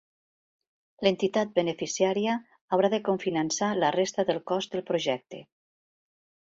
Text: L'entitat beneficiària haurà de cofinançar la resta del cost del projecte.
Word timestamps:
L'entitat 1.07 1.51
beneficiària 1.59 2.39
haurà 2.77 2.91
de 2.95 3.03
cofinançar 3.11 3.71
la 3.85 3.93
resta 4.01 4.27
del 4.33 4.43
cost 4.55 4.75
del 4.77 4.87
projecte. 4.93 5.49